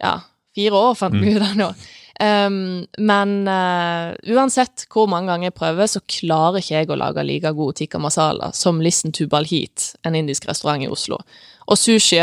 [0.00, 0.14] ja,
[0.56, 1.36] fire år, fant vi mm.
[1.36, 1.72] ut av nå.
[2.18, 7.22] Um, men uh, uansett hvor mange ganger jeg prøver, så klarer ikke jeg å lage
[7.22, 11.20] like god tikka masala som Listen to Balhit, en indisk restaurant i Oslo.
[11.68, 12.18] Og sushi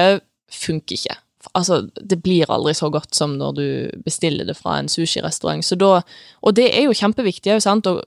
[0.52, 1.16] funker ikke.
[1.56, 3.68] Altså, det blir aldri så godt som når du
[4.04, 5.64] bestiller det fra en sushirestaurant.
[5.64, 8.02] Så Og det er jo kjempeviktig òg, sant, å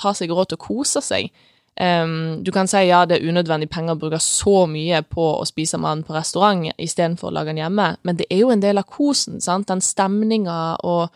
[0.00, 1.30] ta seg råd til å kose seg.
[1.74, 5.46] Um, du kan si ja, det er unødvendig penger å bruke så mye på å
[5.48, 8.78] spise maten på restaurant istedenfor å lage den hjemme, men det er jo en del
[8.78, 11.08] av kosen, sant, den stemninga og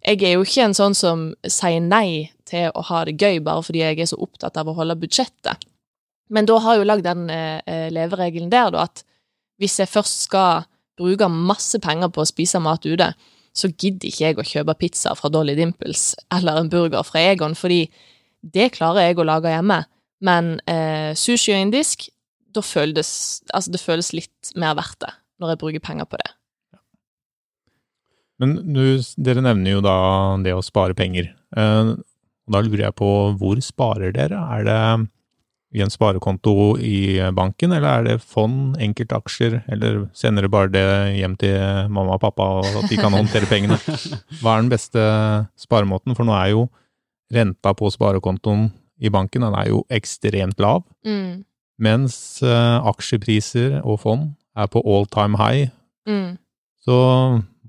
[0.00, 3.60] Jeg er jo ikke en sånn som sier nei til å ha det gøy bare
[3.66, 5.60] fordi jeg er så opptatt av å holde budsjettet.
[6.32, 9.02] Men da har jeg jo lagd den eh, leveregelen der, da, at
[9.60, 10.64] hvis jeg først skal
[10.96, 13.10] bruke masse penger på å spise mat ute,
[13.56, 17.56] så gidder ikke jeg å kjøpe pizza fra Dolly Dimples eller en burger fra Egon,
[17.58, 17.84] fordi
[18.40, 19.82] det klarer jeg å lage hjemme.
[20.24, 22.08] Men eh, sushi og indisk,
[22.50, 23.10] da føles
[23.54, 26.30] altså det føles litt mer verdt det når jeg bruker penger på det.
[28.40, 28.84] Men du,
[29.20, 29.96] dere nevner jo da
[30.44, 31.30] det å spare penger.
[31.56, 31.92] Eh,
[32.50, 33.10] da lurer jeg på
[33.40, 34.40] hvor sparer dere?
[34.56, 34.80] Er det
[35.70, 40.86] i en sparekonto i banken, eller er det fond, enkeltaksjer, eller sender du bare det
[41.14, 41.54] hjem til
[41.92, 43.78] mamma og pappa, og at de kan håndtere pengene?
[44.42, 45.04] Hva er den beste
[45.60, 46.16] sparemåten?
[46.18, 46.66] For nå er jo
[47.30, 48.68] renta på sparekontoen
[49.00, 51.40] i banken den er jo ekstremt lav, mm.
[51.80, 54.28] mens uh, aksjepriser og fond
[54.58, 55.70] er på all time high.
[56.08, 56.36] Mm.
[56.84, 56.96] Så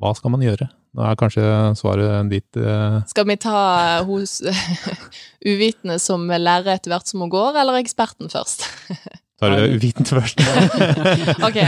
[0.02, 0.68] hva skal man gjøre?
[0.91, 1.43] Nå er kanskje
[1.80, 2.97] svaret ditt eh...
[3.08, 3.60] Skal vi ta
[4.08, 4.41] hos
[5.51, 8.67] uvitende som lærer etter hvert som hun går, eller eksperten først?
[9.41, 10.43] Tar du uvitende først?
[11.47, 11.62] ok.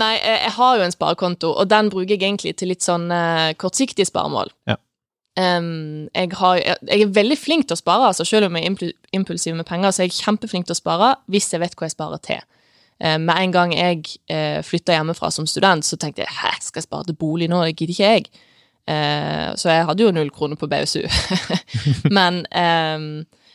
[0.00, 3.50] Nei, jeg har jo en sparekonto, og den bruker jeg egentlig til litt sånn uh,
[3.60, 4.54] kortsiktige sparemål.
[4.70, 4.78] Ja.
[5.36, 8.94] Um, jeg, har, jeg, er veldig flink til å spare, altså selv om jeg er
[9.16, 11.96] impulsiv med penger, så er jeg kjempeflink til å spare hvis jeg vet hva jeg
[11.96, 12.40] sparer til.
[13.02, 16.80] Uh, med en gang jeg uh, flytta hjemmefra som student, så tenkte jeg hæ, skal
[16.80, 18.48] jeg spare til bolig nå, det gidder ikke jeg.
[18.90, 21.04] Eh, så jeg hadde jo null kroner på BSU.
[22.16, 22.98] men, eh,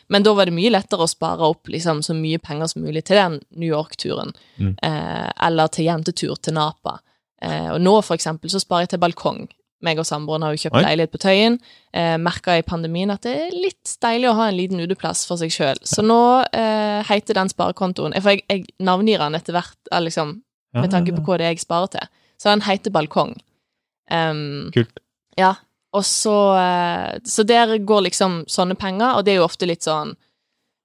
[0.08, 3.04] men da var det mye lettere å spare opp liksom, så mye penger som mulig
[3.08, 4.34] til den New York-turen.
[4.56, 4.74] Mm.
[4.78, 7.00] Eh, eller til jentetur til Napa.
[7.44, 9.48] Eh, og nå, for eksempel, så sparer jeg til balkong.
[9.86, 10.82] meg og samboeren har jo kjøpt Oi.
[10.88, 11.60] leilighet på Tøyen.
[11.94, 15.38] Eh, Merka i pandemien at det er litt deilig å ha en liten uteplass for
[15.38, 15.78] seg sjøl.
[15.86, 16.18] Så nå
[16.50, 20.40] eh, heter den sparekontoen For jeg, jeg navngir den etter hvert, liksom,
[20.74, 22.10] med tanke på hva det er jeg sparer til.
[22.42, 23.36] Så den heter Balkong.
[24.10, 24.98] Um, Kult.
[25.38, 25.56] Ja.
[25.96, 29.86] Og så eh, Så der går liksom sånne penger, og det er jo ofte litt
[29.88, 30.16] sånn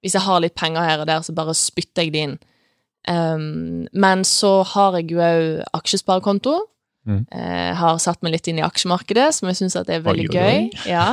[0.03, 2.35] Hvis jeg har litt penger her og der, så bare spytter jeg det inn.
[3.07, 6.57] Um, men så har jeg jo òg aksjesparekonto.
[7.07, 7.21] Mm.
[7.31, 10.83] Uh, har satt meg litt inn i aksjemarkedet, som jeg syns er veldig oi, gøy.
[10.91, 11.05] Ja.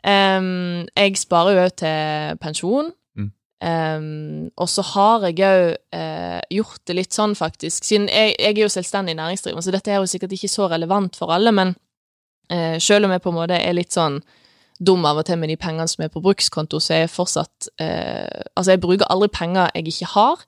[0.00, 2.90] Um, jeg sparer jo òg til pensjon.
[3.12, 3.28] Mm.
[3.68, 8.56] Um, og så har jeg òg uh, gjort det litt sånn, faktisk, siden jeg, jeg,
[8.56, 11.76] er jo selvstendig næringsdrivende, så dette er jo sikkert ikke så relevant for alle, men
[12.52, 14.20] uh, selv om jeg på en måte er litt sånn
[14.84, 17.68] dum av og til med de pengene som er på brukskonto, så er jeg fortsatt
[17.78, 20.42] Altså, jeg bruker aldri penger jeg ikke har.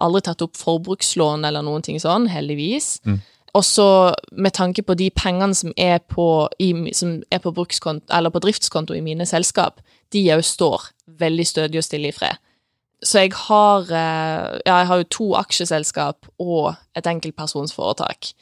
[0.00, 3.00] aldri tatt opp forbrukslån eller noen ting sånn, heldigvis.
[3.04, 3.18] Mm.
[3.54, 3.88] Og så
[4.32, 8.42] med tanke på de pengene som er på, i, som er på, brukskonto, eller på
[8.42, 9.78] driftskonto i mine selskap,
[10.12, 10.88] de òg står
[11.20, 12.40] veldig stødig og stille i fred.
[13.04, 18.32] Så jeg har, eh, ja, jeg har jo to aksjeselskap og et enkeltpersonsforetak.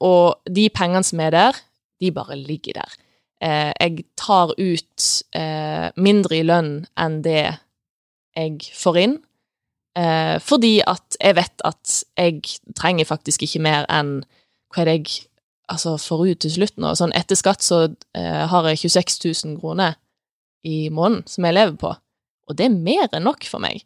[0.00, 1.62] Og de pengene som er der,
[2.00, 2.96] de bare ligger der.
[3.44, 5.06] Eh, jeg tar ut
[5.36, 7.44] eh, mindre i lønn enn det
[8.36, 9.16] jeg får inn,
[10.44, 12.42] fordi at jeg vet at jeg
[12.76, 14.18] trenger faktisk ikke mer enn
[14.74, 15.22] hva er det jeg
[15.72, 16.94] altså, får ut til slutt nå?
[16.98, 19.96] Sånn etter skatt så eh, har jeg 26 000 kroner
[20.66, 21.92] i måneden som jeg lever på,
[22.46, 23.84] og det er mer enn nok for meg.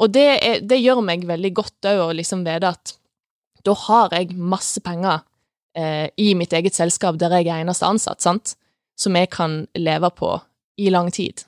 [0.00, 2.94] Og det, er, det gjør meg veldig godt òg å liksom vite at
[3.66, 5.20] da har jeg masse penger
[5.76, 8.54] eh, i mitt eget selskap der jeg er eneste ansatt, sant,
[8.98, 10.34] som jeg kan leve på
[10.80, 11.44] i lang tid.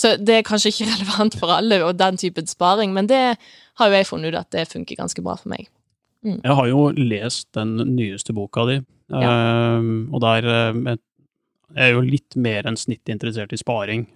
[0.00, 3.36] Så det er kanskje ikke relevant for alle og den typen sparing, men det
[3.80, 5.68] har jo jeg funnet ut at det funker ganske bra for meg.
[6.24, 6.40] Mm.
[6.44, 9.30] Jeg har jo lest den nyeste boka di, ja.
[9.80, 10.96] uh, og der uh,
[11.74, 14.06] jeg er jo litt mer enn snittet interessert i sparing.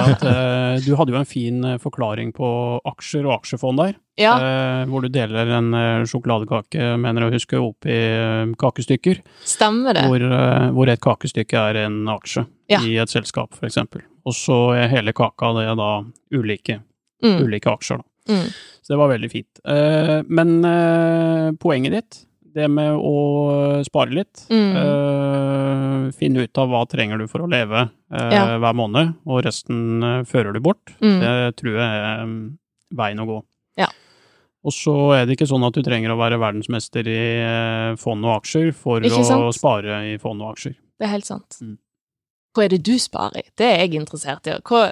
[0.00, 2.48] At, uh, du hadde jo en fin forklaring på
[2.90, 4.34] aksjer og aksjefond der, ja.
[4.90, 5.70] hvor du deler en
[6.08, 8.00] sjokoladekake, mener jeg å huske, opp i
[8.60, 9.22] kakestykker.
[9.46, 10.04] Stemmer det.
[10.10, 10.26] Hvor,
[10.76, 12.82] hvor et kakestykke er en aksje ja.
[12.82, 13.80] i et selskap, f.eks.
[14.24, 15.90] Og så er hele kaka det er da
[16.34, 16.78] ulike,
[17.24, 17.40] mm.
[17.42, 18.02] ulike aksjer.
[18.02, 18.34] da.
[18.34, 18.46] Mm.
[18.84, 19.64] Så det var veldig fint.
[20.28, 20.54] Men
[21.60, 22.22] poenget ditt,
[22.54, 24.76] det med å spare litt, mm.
[24.76, 28.44] uh, finne ut av hva trenger du for å leve ja.
[28.62, 31.18] hver måned, og resten fører du bort, mm.
[31.22, 32.38] det tror jeg er um,
[32.94, 33.38] veien å gå.
[33.82, 33.90] Ja.
[34.64, 37.22] Og så er det ikke sånn at du trenger å være verdensmester i
[38.00, 40.78] fond og aksjer for å spare i fond og aksjer.
[40.98, 41.58] Det er helt sant.
[41.60, 41.76] Mm.
[42.54, 43.48] Hva er det du sparer i?
[43.58, 44.54] Det er jeg interessert i.
[44.62, 44.86] Hva,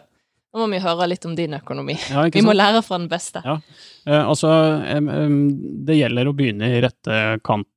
[0.53, 1.97] nå må vi høre litt om din økonomi.
[2.13, 3.41] Ja, vi må lære fra den beste.
[3.45, 3.59] Ja,
[4.05, 4.51] eh, altså
[4.93, 7.69] det gjelder å begynne i rette kant,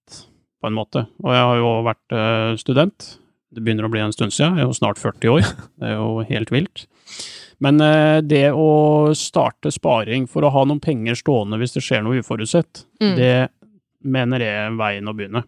[0.61, 1.05] på en måte.
[1.23, 3.07] Og jeg har jo vært eh, student.
[3.55, 4.57] Det begynner å bli en stund siden.
[4.57, 5.49] Jeg er jo snart 40 år.
[5.79, 6.87] Det er jo helt vilt.
[7.63, 12.03] Men eh, det å starte sparing for å ha noen penger stående hvis det skjer
[12.03, 13.13] noe uforutsett, mm.
[13.15, 13.35] det
[14.05, 15.45] mener jeg er veien å begynne.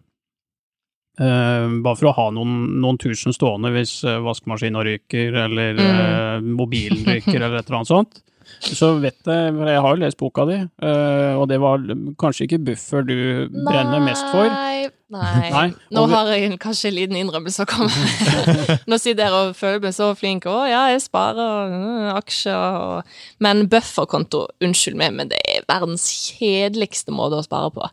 [1.17, 5.88] Uh, bare for å ha noen, noen tusen stående hvis uh, vaskemaskina ryker, eller mm.
[5.88, 8.21] uh, mobilen ryker, eller et eller annet sånt.
[8.63, 10.56] Så vet jeg, for jeg har jo lest boka di,
[11.36, 11.82] og det var
[12.17, 14.47] kanskje ikke buffer du nei, brenner mest for.
[14.47, 14.88] Nei,
[15.56, 15.67] nei.
[15.95, 18.73] Nå vi, har jeg kanskje en liten innrømmelse å komme med.
[18.89, 20.47] Nå sitter jeg og føler meg så flink.
[20.47, 26.08] Å ja, jeg sparer uh, aksjer og Men bufferkonto, unnskyld meg, men det er verdens
[26.12, 27.88] kjedeligste måte å spare på.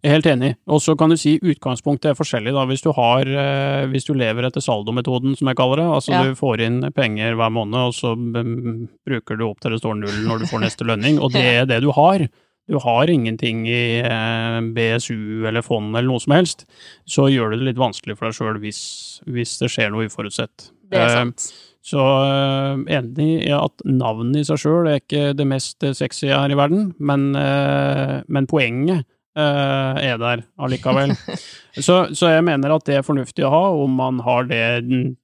[0.00, 0.50] Jeg er helt enig.
[0.72, 2.64] Og så kan du si utgangspunktet er forskjellig, da.
[2.68, 6.22] Hvis du har eh, Hvis du lever etter saldometoden, som jeg kaller det, altså ja.
[6.24, 9.98] du får inn penger hver måned, og så um, bruker du opp til det står
[10.00, 12.24] null når du får neste lønning, og det er det du har.
[12.70, 16.64] Du har ingenting i eh, BSU eller fond eller noe som helst,
[17.04, 18.82] så gjør det det litt vanskelig for deg sjøl hvis,
[19.28, 20.70] hvis, det skjer noe uforutsett.
[20.88, 21.44] Det er sant.
[21.44, 26.28] Eh, så uh, enig i at navnet i seg sjøl er ikke det mest sexy
[26.32, 31.12] her i verden, men, men poenget er der allikevel.
[31.86, 34.62] så, så, jeg mener at det er fornuftig å ha, om man har det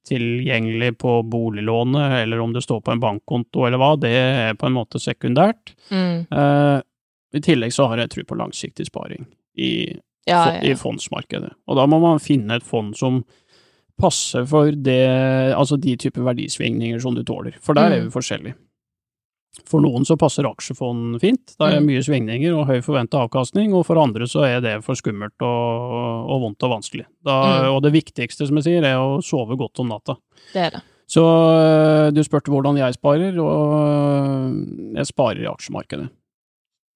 [0.07, 4.69] tilgjengelig på boliglånet, eller om det står på en bankkonto eller hva, det er på
[4.69, 5.75] en måte sekundært.
[5.91, 6.27] Mm.
[6.31, 6.79] Uh,
[7.35, 9.73] I tillegg så har jeg tro på langsiktig sparing i,
[10.29, 10.61] ja, ja.
[10.63, 11.51] i fondsmarkedet.
[11.67, 13.23] Og da må man finne et fond som
[13.97, 15.01] passer for det,
[15.57, 18.07] altså de typer verdisvingninger som du tåler, for der er mm.
[18.07, 18.59] vi forskjellige.
[19.67, 21.87] For noen så passer aksjefond fint, det er mm.
[21.89, 26.27] mye svingninger og høy forventa avkastning, og for andre så er det for skummelt og,
[26.29, 27.07] og vondt og vanskelig.
[27.25, 27.71] Da, mm.
[27.73, 30.19] Og det viktigste, som jeg sier, er å sove godt om natta.
[30.53, 30.83] Det er det.
[31.07, 36.09] Så eh, du spurte hvordan jeg sparer, og jeg sparer i aksjemarkedet.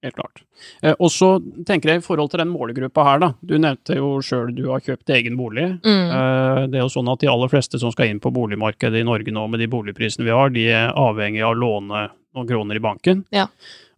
[0.02, 0.42] Helt klart.
[0.82, 1.36] Eh, og så
[1.68, 3.30] tenker jeg i forhold til den målegruppa her, da.
[3.46, 5.68] Du nevnte jo sjøl du har kjøpt egen bolig.
[5.86, 6.08] Mm.
[6.10, 9.08] Eh, det er jo sånn at de aller fleste som skal inn på boligmarkedet i
[9.08, 12.84] Norge nå med de boligprisene vi har, de er avhengig av låne noen kroner i
[12.84, 13.24] banken.
[13.34, 13.48] Ja.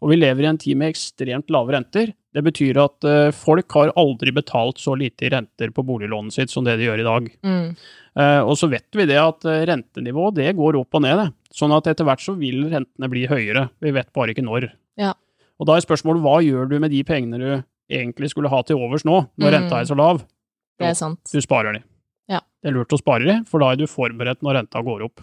[0.04, 2.14] Og vi lever i en tid med ekstremt lave renter.
[2.34, 6.54] Det betyr at uh, folk har aldri betalt så lite i renter på boliglånet sitt
[6.54, 7.30] som det de gjør i dag.
[7.46, 7.68] Mm.
[8.18, 11.22] Uh, og så vet vi det at uh, rentenivået det går opp og ned.
[11.22, 11.56] Det.
[11.62, 13.68] Sånn at etter hvert så vil rentene bli høyere.
[13.84, 14.72] Vi vet bare ikke når.
[15.00, 15.14] Ja.
[15.62, 17.50] Og da er spørsmålet hva gjør du med de pengene du
[17.94, 19.56] egentlig skulle ha til overs nå, når mm.
[19.58, 20.24] renta er så lav?
[20.82, 21.22] Det er sant.
[21.30, 21.84] Du sparer de.
[22.32, 22.42] Ja.
[22.64, 25.22] Det er lurt å spare de, for da er du forberedt når renta går opp.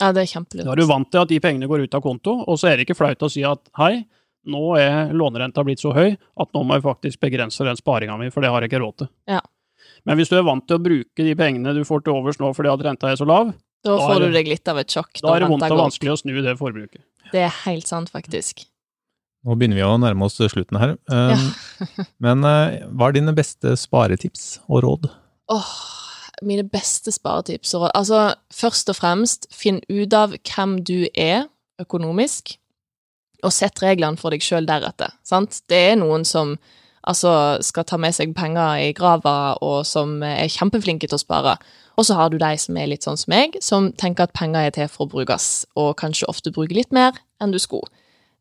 [0.00, 0.66] Ja, det er kjempelurt.
[0.66, 2.78] Da er du vant til at de pengene går ut av konto, og så er
[2.78, 3.92] det ikke flaut å si at hei,
[4.50, 8.30] nå er lånerenta blitt så høy at nå må jeg faktisk begrense den sparinga mi,
[8.32, 9.10] for det har jeg ikke råd til.
[9.28, 9.42] Ja.
[10.08, 12.52] Men hvis du er vant til å bruke de pengene du får til overs nå
[12.56, 13.52] fordi at renta er så lav,
[13.84, 15.12] da, da får du deg litt av et sjokk.
[15.20, 17.02] Da er det vondt og vanskelig å snu det forbruket.
[17.32, 18.66] Det er helt sant, faktisk.
[19.46, 20.96] Nå begynner vi å nærme oss slutten her.
[21.08, 21.46] Um,
[21.88, 22.04] ja.
[22.26, 25.08] men uh, hva er dine beste sparetips og råd?
[25.52, 25.70] Åh,
[26.46, 28.20] mine beste sparetips og råd Altså,
[28.54, 31.48] først og fremst, finn ut av hvem du er
[31.80, 32.56] økonomisk
[33.44, 35.14] og sett reglene for deg sjøl deretter.
[35.24, 35.62] Sant?
[35.70, 36.56] Det er noen som
[37.08, 37.32] altså
[37.64, 41.56] skal ta med seg penger i grava, og som er kjempeflinke til å spare.
[41.96, 44.68] Og så har du de som er litt sånn som meg, som tenker at penger
[44.68, 47.88] er til for å brukes, og kanskje ofte bruker litt mer enn du skulle.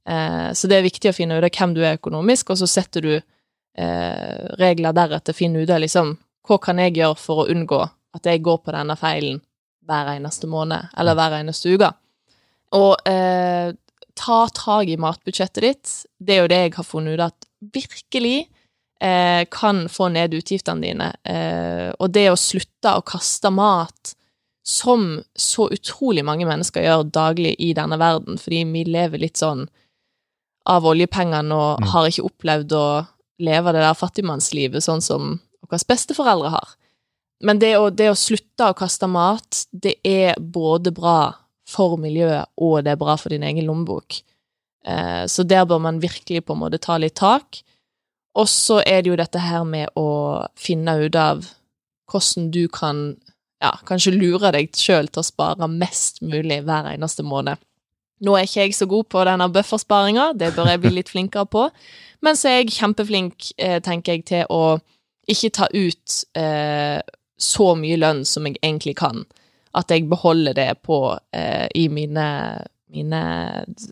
[0.09, 2.67] Eh, så det er viktig å finne ut av hvem du er økonomisk, og så
[2.69, 5.35] setter du eh, regler deretter.
[5.35, 7.81] finner ut av liksom hva kan jeg gjøre for å unngå
[8.15, 9.41] at jeg går på denne feilen
[9.89, 11.89] hver eneste måned, eller hver eneste uke.
[12.77, 13.73] Og eh,
[14.19, 15.93] ta tak i matbudsjettet ditt.
[16.19, 18.37] Det er jo det jeg har funnet ut at virkelig
[19.01, 21.09] eh, kan få ned utgiftene dine.
[21.23, 24.15] Eh, og det å slutte å kaste mat,
[24.69, 29.65] som så utrolig mange mennesker gjør daglig i denne verden, fordi vi lever litt sånn
[30.69, 31.87] av oljepengene og mm.
[31.93, 32.87] har ikke opplevd å
[33.41, 35.39] leve det der fattigmannslivet sånn som
[35.71, 36.75] våre besteforeldre har.
[37.45, 41.19] Men det å, det å slutte å kaste mat, det er både bra
[41.69, 44.19] for miljøet, og det er bra for din egen lommebok.
[44.85, 47.61] Eh, så der bør man virkelig på en måte ta litt tak.
[48.39, 51.47] Og så er det jo dette her med å finne ut av
[52.09, 53.01] hvordan du kan
[53.61, 57.59] ja, kanskje lure deg sjøl til å spare mest mulig hver eneste måned.
[58.23, 61.47] Nå er ikke jeg så god på denne buffersparinga, det bør jeg bli litt flinkere
[61.47, 61.69] på,
[62.25, 64.79] men så er jeg kjempeflink, eh, tenker jeg, til å
[65.31, 66.99] ikke ta ut eh,
[67.39, 69.25] så mye lønn som jeg egentlig kan
[69.77, 70.97] at jeg beholder det på
[71.33, 72.27] eh, i mine,
[72.89, 73.21] mine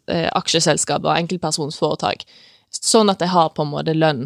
[0.10, 2.26] eh, aksjeselskaper og enkeltpersonsforetak,
[2.74, 4.26] sånn at jeg har på en måte lønn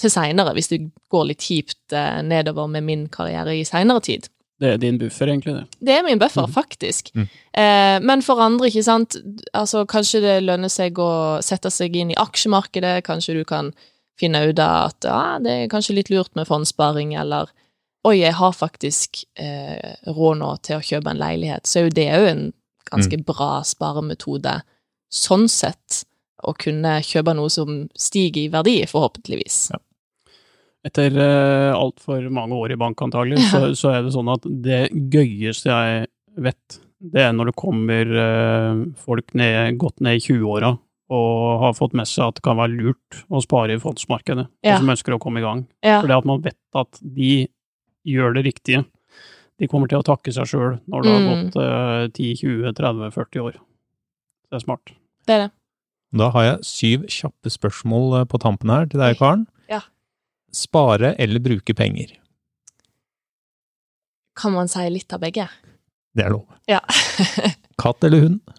[0.00, 4.28] til seinere, hvis det går litt kjipt eh, nedover med min karriere i seinere tid.
[4.60, 5.54] Det er din buffer, egentlig?
[5.80, 6.52] Det Det er min buffer, mm.
[6.52, 7.10] faktisk.
[7.14, 7.28] Mm.
[7.62, 9.16] Eh, men for andre, ikke sant,
[9.56, 13.72] altså kanskje det lønner seg å sette seg inn i aksjemarkedet, kanskje du kan
[14.20, 17.50] finne ut av at ja, det er kanskje litt lurt med fondssparing, eller
[18.08, 21.96] Oi, jeg har faktisk eh, råd nå til å kjøpe en leilighet, så er jo
[21.98, 22.46] det òg en
[22.88, 23.24] ganske mm.
[23.28, 24.54] bra sparemetode,
[25.12, 25.98] sånn sett,
[26.40, 29.58] å kunne kjøpe noe som stiger i verdi, forhåpentligvis.
[29.74, 29.82] Ja.
[30.88, 34.86] Etter uh, altfor mange år i bank, antagelig, så, så, er det sånn at det
[35.12, 36.08] gøyeste jeg
[36.40, 36.80] vet,
[37.12, 40.72] det er når det kommer uh, folk ned, godt ned i 20-åra
[41.10, 44.76] og har fått med seg at det kan være lurt å spare i fondsmarkedet, ja.
[44.76, 45.64] og som ønsker å komme i gang.
[45.82, 46.00] Ja.
[46.06, 47.48] det at man vet at de
[48.06, 48.84] gjør det riktige.
[49.60, 51.30] De kommer til å takke seg sjøl når det har mm.
[51.30, 53.58] gått eh, 10-20-30-40 år.
[54.50, 54.94] Det er smart.
[55.26, 55.50] Det er det.
[56.20, 59.44] Da har jeg syv kjappe spørsmål eh, på tampen her til deg, Karen.
[59.70, 59.82] Ja.
[60.54, 62.14] Spare eller bruke penger?
[64.40, 65.50] Kan man si litt av begge?
[66.16, 66.46] Det er lov.
[66.70, 66.80] Ja.
[67.82, 68.56] Katt eller hund?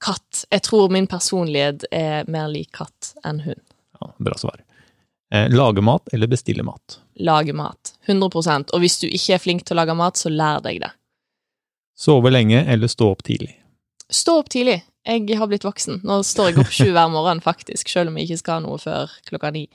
[0.00, 0.44] Katt.
[0.50, 3.62] Jeg tror min personlighet er mer lik katt enn hund.
[4.00, 4.62] Ja, bra svar.
[5.30, 6.98] Eh, lage mat eller bestille mat?
[7.20, 7.92] Lage mat.
[8.08, 10.90] 100% Og hvis du ikke er flink til å lage mat, så lær deg det.
[12.00, 13.52] Sove lenge eller stå opp tidlig?
[14.10, 14.80] Stå opp tidlig.
[15.06, 16.00] Jeg har blitt voksen.
[16.04, 18.80] Nå står jeg opp sju hver morgen, faktisk, selv om jeg ikke skal ha noe
[18.80, 19.66] før klokka ni.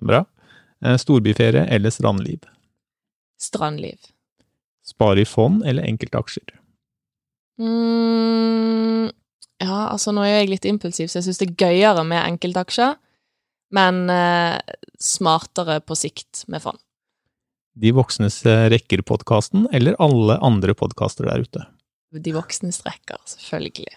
[0.00, 0.22] Bra.
[0.84, 2.44] Eh, storbyferie eller strandliv?
[3.40, 3.98] Strandliv.
[4.84, 6.54] Spare i fond eller enkeltaksjer?
[7.60, 9.08] Mm,
[9.64, 12.94] ja, altså nå er jeg litt impulsiv, så jeg syns det er gøyere med enkeltaksjer
[13.74, 14.58] men eh,
[15.00, 16.78] smartere på sikt med fond.
[17.74, 21.66] De voksnes eh, rekker-podkasten, eller alle andre podkaster der ute?
[22.14, 23.96] De voksnes rekker, selvfølgelig.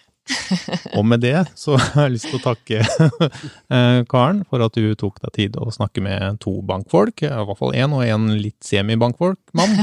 [0.98, 2.82] og med det så har jeg lyst til å takke
[3.74, 7.60] eh, Karen for at du tok deg tid å snakke med to bankfolk, i hvert
[7.60, 9.78] fall én og en litt semi-bankfolk-mann,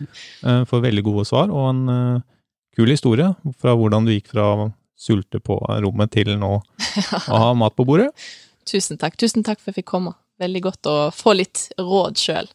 [0.70, 1.82] for veldig gode svar og en
[2.76, 4.52] kul historie fra hvordan du gikk fra
[5.00, 6.54] sulter på rommet til nå
[7.32, 8.10] å ha mat på bordet.
[8.68, 9.16] Tusen takk.
[9.20, 10.14] Tusen takk for at jeg fikk komme.
[10.40, 12.48] Veldig godt å få litt råd sjøl.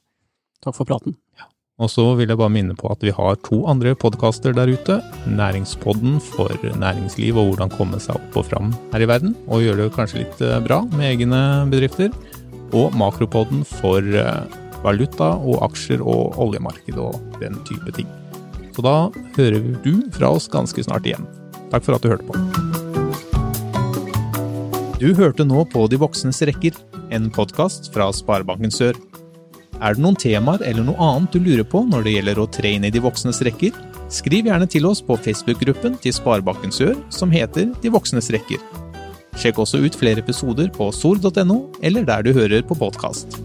[0.66, 1.18] Takk for praten.
[1.38, 1.50] Ja.
[1.84, 4.98] Og så vil jeg bare minne på at vi har to andre podkaster der ute.
[5.30, 9.84] Næringspodden for næringsliv og hvordan komme seg opp og fram her i verden, og gjøre
[9.84, 11.42] det kanskje litt eh, bra med egne
[11.74, 12.14] bedrifter.
[12.76, 18.10] Og Makropodden for eh, valuta og aksjer og oljemarked og den type ting.
[18.76, 21.28] Så da hører du fra oss ganske snart igjen.
[21.74, 22.36] Takk for at du hørte på.
[25.02, 26.78] Du hørte nå på De voksnes rekker,
[27.14, 28.96] en podkast fra Sparebanken Sør.
[29.84, 32.72] Er det noen temaer eller noe annet du lurer på når det gjelder å tre
[32.78, 33.76] inn i de voksnes rekker?
[34.14, 38.62] Skriv gjerne til oss på Facebook-gruppen til Sparebanken Sør som heter De voksnes rekker.
[39.36, 43.36] Sjekk også ut flere episoder på sor.no eller der du hører på podkast.